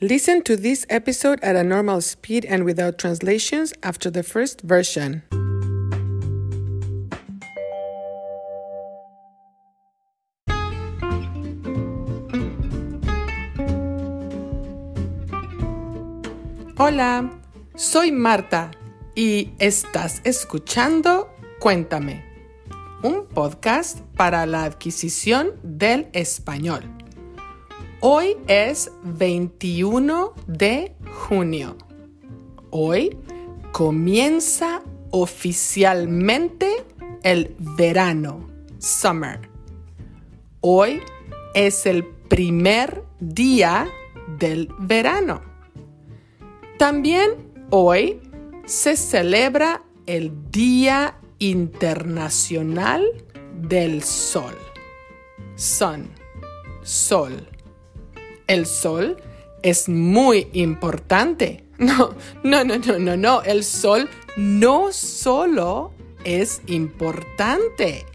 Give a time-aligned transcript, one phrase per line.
[0.00, 5.22] Listen to this episode at a normal speed and without translations after the first version.
[16.76, 17.30] Hola,
[17.76, 18.72] soy Marta
[19.14, 21.30] y estás escuchando
[21.60, 22.24] Cuéntame,
[23.04, 26.93] un podcast para la adquisición del español.
[28.06, 30.94] Hoy es 21 de
[31.26, 31.78] junio.
[32.68, 33.16] Hoy
[33.72, 36.84] comienza oficialmente
[37.22, 38.46] el verano,
[38.78, 39.48] summer.
[40.60, 41.00] Hoy
[41.54, 43.88] es el primer día
[44.38, 45.40] del verano.
[46.76, 47.30] También
[47.70, 48.20] hoy
[48.66, 53.06] se celebra el Día Internacional
[53.62, 54.58] del Sol.
[55.56, 56.10] Sun,
[56.82, 57.48] sol.
[58.46, 59.16] El sol
[59.62, 61.62] es muy importante.
[61.76, 63.42] No, no, no, no, no, no.
[63.42, 65.90] El sol no solo
[66.24, 68.06] es importante.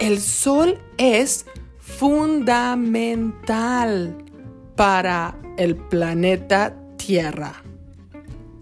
[0.00, 1.46] El sol es
[1.78, 4.16] fundamental
[4.74, 7.62] para el planeta Tierra.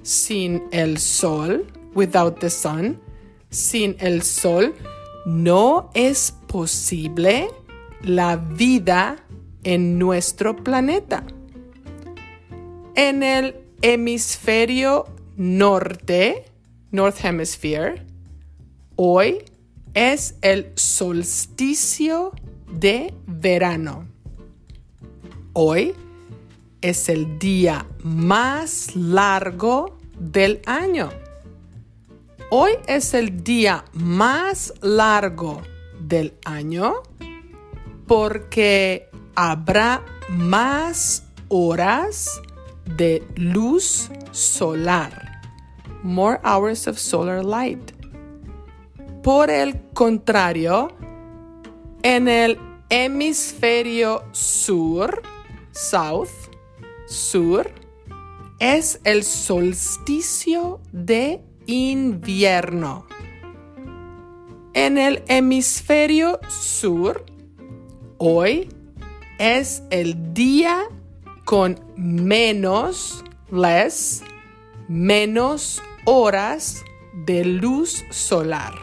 [0.02, 3.00] Sin el sol, without the sun,
[3.48, 4.75] sin el sol,
[5.25, 7.48] no es posible
[8.02, 9.16] la vida
[9.64, 11.25] en nuestro planeta.
[12.94, 16.44] En el hemisferio norte,
[16.91, 18.05] North Hemisphere,
[18.97, 19.44] hoy
[19.94, 22.33] es el solsticio
[22.70, 24.06] de verano.
[25.53, 25.94] Hoy
[26.81, 31.11] es el día más largo del año.
[32.50, 35.62] Hoy es el día más largo
[36.00, 36.94] del año
[38.06, 42.40] porque habrá más horas
[42.96, 45.42] de luz solar.
[46.02, 47.92] More hours of solar light.
[49.22, 50.92] Por el contrario,
[52.02, 52.58] en el
[52.88, 55.22] hemisferio sur,
[55.72, 56.30] south,
[57.06, 57.70] sur,
[58.58, 63.06] es el solsticio de invierno.
[64.72, 67.26] En el hemisferio sur,
[68.19, 68.69] hoy
[69.40, 70.82] es el día
[71.46, 74.22] con menos, less,
[74.86, 76.84] menos horas
[77.24, 78.74] de luz solar.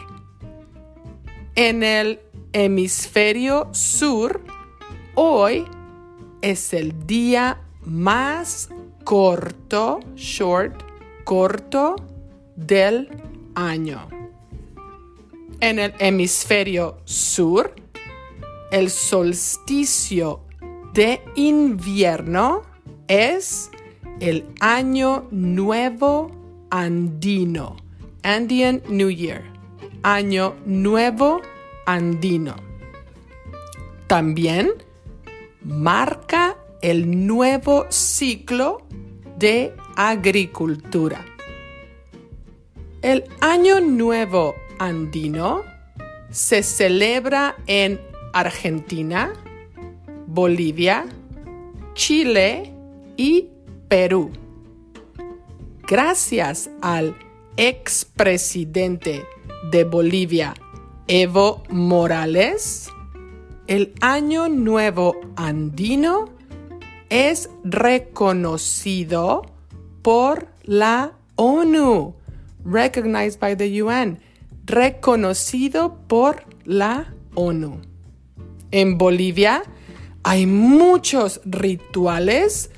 [1.53, 2.19] En el
[2.53, 4.41] hemisferio sur,
[5.13, 5.63] hoy
[6.41, 8.69] es el día más
[9.03, 10.73] corto, short,
[11.23, 11.95] corto
[12.55, 13.09] del
[13.53, 14.07] año.
[15.59, 17.75] En el hemisferio sur,
[18.71, 20.46] el solsticio
[20.97, 22.63] de invierno
[23.07, 23.69] es
[24.19, 26.31] el año nuevo
[26.71, 27.77] andino.
[28.23, 29.43] Andean New Year.
[30.01, 31.43] Año nuevo
[31.85, 32.55] andino.
[34.07, 34.71] También
[35.61, 38.81] marca el nuevo ciclo
[39.37, 41.23] de agricultura.
[43.03, 45.61] El Año Nuevo Andino
[46.31, 48.01] se celebra en
[48.33, 49.31] Argentina,
[50.37, 51.07] Bolivia,
[51.95, 52.71] Chile
[53.17, 53.47] y
[53.87, 54.29] Perú.
[55.87, 57.17] Gracias al
[57.55, 59.25] expresidente
[59.71, 60.53] de Bolivia,
[61.07, 62.87] Evo Morales,
[63.65, 66.29] el Año Nuevo Andino
[67.09, 69.41] es reconocido
[70.03, 72.13] por la ONU,
[72.63, 74.19] recognized by the UN,
[74.67, 77.81] reconocido por la ONU.
[78.69, 79.63] En Bolivia,
[80.27, 82.69] hay muchos rituales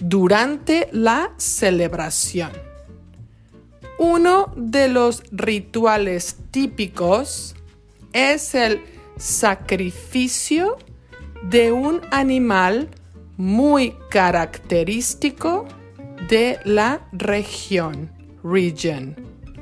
[0.00, 2.50] durante la celebración.
[3.96, 7.54] Uno de los rituales típicos
[8.12, 8.82] es el
[9.16, 10.78] sacrificio
[11.44, 12.88] de un animal
[13.36, 15.64] muy característico
[16.28, 18.10] de la región,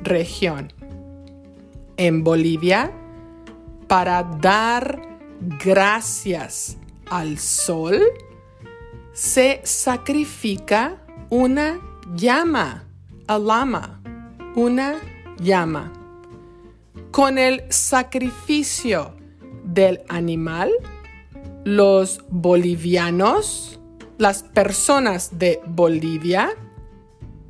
[0.01, 0.73] región.
[1.97, 2.91] En Bolivia,
[3.87, 4.99] para dar
[5.63, 6.79] gracias
[7.09, 8.01] al sol,
[9.13, 11.79] se sacrifica una
[12.15, 12.87] llama,
[13.27, 14.01] a lama,
[14.55, 14.95] una
[15.39, 15.91] llama.
[17.11, 19.15] Con el sacrificio
[19.63, 20.71] del animal,
[21.63, 23.79] los bolivianos,
[24.17, 26.49] las personas de Bolivia,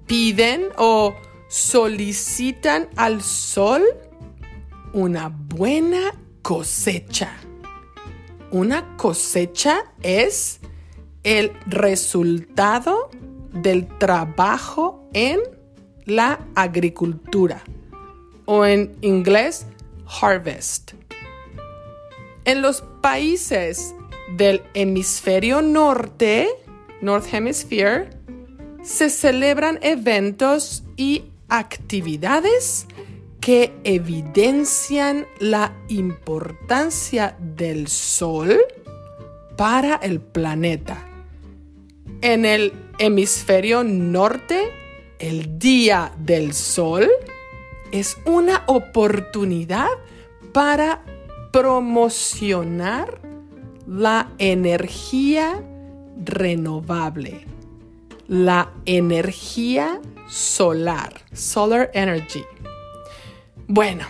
[0.06, 1.16] piden o
[1.48, 3.84] solicitan al sol
[4.94, 7.36] una buena cosecha.
[8.56, 10.62] Una cosecha es
[11.24, 13.10] el resultado
[13.52, 15.42] del trabajo en
[16.06, 17.62] la agricultura
[18.46, 19.68] o en inglés
[20.22, 20.94] harvest.
[22.46, 23.94] En los países
[24.38, 26.48] del hemisferio norte,
[27.02, 28.10] North Hemisphere,
[28.84, 32.88] se celebran eventos y actividades
[33.46, 38.58] que evidencian la importancia del Sol
[39.56, 41.08] para el planeta.
[42.22, 44.72] En el hemisferio norte,
[45.20, 47.08] el Día del Sol
[47.92, 49.90] es una oportunidad
[50.52, 51.04] para
[51.52, 53.22] promocionar
[53.86, 55.64] la energía
[56.18, 57.46] renovable,
[58.28, 62.44] la energía solar, solar energy.
[63.68, 64.06] Bueno,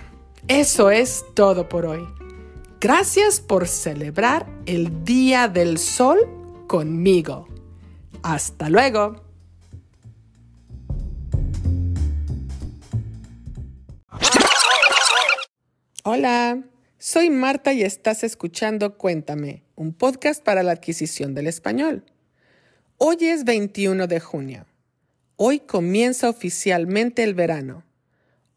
[0.49, 2.05] eso es todo por hoy.
[2.81, 6.19] Gracias por celebrar el Día del Sol
[6.67, 7.47] conmigo.
[8.21, 9.23] Hasta luego.
[16.03, 16.61] Hola,
[16.97, 22.03] soy Marta y estás escuchando Cuéntame, un podcast para la adquisición del español.
[22.97, 24.65] Hoy es 21 de junio.
[25.37, 27.85] Hoy comienza oficialmente el verano.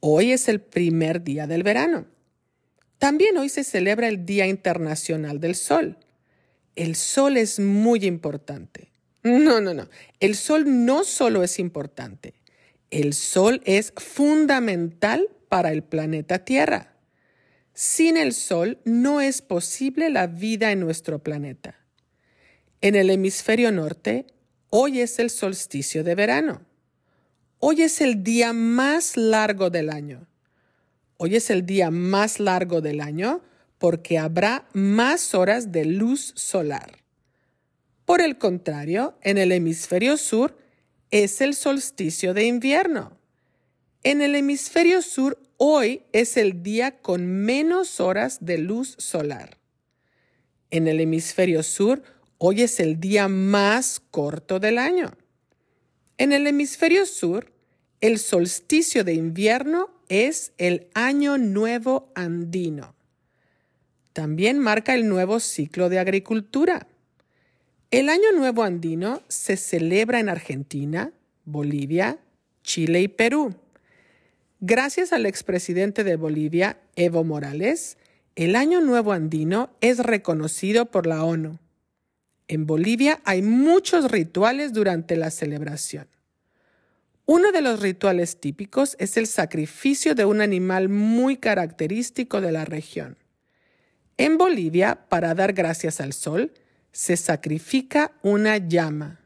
[0.01, 2.07] Hoy es el primer día del verano.
[2.99, 5.99] También hoy se celebra el Día Internacional del Sol.
[6.77, 8.91] El sol es muy importante.
[9.23, 9.89] No, no, no.
[10.21, 12.35] El sol no solo es importante.
[12.91, 16.95] El sol es fundamental para el planeta Tierra.
[17.75, 21.77] Sin el Sol no es posible la vida en nuestro planeta.
[22.81, 24.27] En el hemisferio norte,
[24.69, 26.68] hoy es el solsticio de verano.
[27.61, 30.27] Hoy es el día más largo del año.
[31.17, 33.43] Hoy es el día más largo del año
[33.79, 36.99] porque habrá más horas de luz solar.
[38.05, 40.57] Por el contrario, en el hemisferio sur
[41.11, 43.19] es el solsticio de invierno.
[44.03, 49.59] En el hemisferio sur Hoy es el día con menos horas de luz solar.
[50.71, 52.05] En el hemisferio sur,
[52.39, 55.11] hoy es el día más corto del año.
[56.19, 57.53] En el hemisferio sur,
[58.01, 62.95] el solsticio de invierno es el año nuevo andino.
[64.13, 66.89] También marca el nuevo ciclo de agricultura.
[67.93, 71.13] El año nuevo andino se celebra en Argentina,
[71.45, 72.19] Bolivia,
[72.63, 73.55] Chile y Perú.
[74.61, 77.97] Gracias al expresidente de Bolivia, Evo Morales,
[78.35, 81.59] el Año Nuevo Andino es reconocido por la ONU.
[82.49, 86.09] En Bolivia hay muchos rituales durante la celebración.
[87.27, 92.65] Uno de los rituales típicos es el sacrificio de un animal muy característico de la
[92.65, 93.19] región.
[94.17, 96.53] En Bolivia, para dar gracias al sol,
[96.91, 99.21] se sacrifica una llama.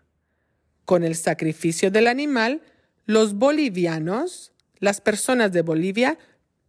[0.85, 2.61] Con el sacrificio del animal,
[3.07, 4.53] los bolivianos
[4.83, 6.19] las personas de Bolivia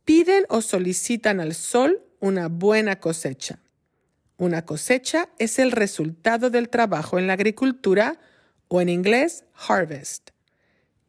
[0.06, 3.58] piden o solicitan al sol una buena cosecha.
[4.38, 8.20] Una cosecha es el resultado del trabajo en la agricultura
[8.68, 10.32] o en inglés harvest.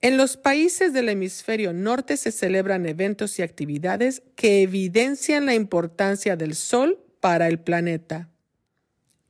[0.01, 6.37] En los países del hemisferio norte se celebran eventos y actividades que evidencian la importancia
[6.37, 8.29] del sol para el planeta.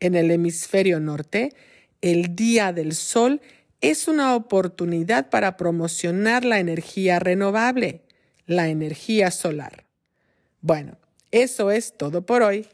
[0.00, 1.54] En el hemisferio norte,
[2.00, 3.40] el Día del Sol
[3.80, 8.02] es una oportunidad para promocionar la energía renovable,
[8.46, 9.86] la energía solar.
[10.60, 10.98] Bueno,
[11.30, 12.66] eso es todo por hoy.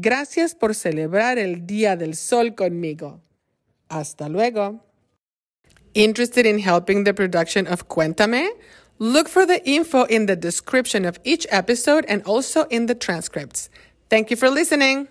[0.00, 3.20] Gracias por celebrar el Día del Sol conmigo.
[3.88, 4.80] Hasta luego.
[5.92, 8.48] Interested in helping the production of Cuéntame?
[9.00, 13.70] Look for the info in the description of each episode and also in the transcripts.
[14.08, 15.08] Thank you for listening.